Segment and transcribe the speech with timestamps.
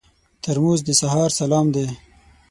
[0.43, 1.87] ترموز د سهار سلام دی.